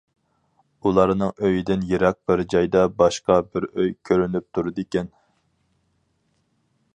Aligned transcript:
ئۇلارنىڭ 0.85 1.33
ئۆيىدىن 1.47 1.83
يىراق 1.91 2.17
بىر 2.31 2.43
جايدا 2.53 2.85
باشقا 3.03 3.37
بىر 3.51 3.69
ئۆي 3.75 3.93
كۆرۈنۈپ 4.11 4.49
تۇرىدىكەن. 4.59 5.13